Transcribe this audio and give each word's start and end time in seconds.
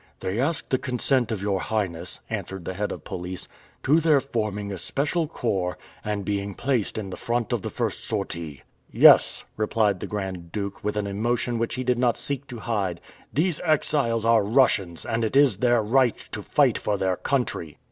"They 0.19 0.39
ask 0.39 0.67
the 0.67 0.79
consent 0.79 1.31
of 1.31 1.43
your 1.43 1.59
Highness," 1.59 2.21
answered 2.27 2.65
the 2.65 2.73
head 2.73 2.91
of 2.91 3.03
police, 3.03 3.47
"to 3.83 3.99
their 3.99 4.19
forming 4.19 4.71
a 4.71 4.79
special 4.79 5.27
corps 5.27 5.77
and 6.03 6.25
being 6.25 6.55
placed 6.55 6.97
in 6.97 7.11
the 7.11 7.17
front 7.17 7.53
of 7.53 7.61
the 7.61 7.69
first 7.69 8.03
sortie." 8.05 8.63
"Yes," 8.91 9.43
replied 9.57 9.99
the 9.99 10.07
Grand 10.07 10.51
Duke 10.51 10.83
with 10.83 10.97
an 10.97 11.05
emotion 11.05 11.59
which 11.59 11.75
he 11.75 11.83
did 11.83 11.99
not 11.99 12.17
seek 12.17 12.47
to 12.47 12.57
hide, 12.57 12.99
"these 13.31 13.61
exiles 13.63 14.25
are 14.25 14.41
Russians, 14.43 15.05
and 15.05 15.23
it 15.23 15.35
is 15.35 15.57
their 15.57 15.83
right 15.83 16.17
to 16.31 16.41
fight 16.41 16.79
for 16.79 16.97
their 16.97 17.15
country!" 17.15 17.77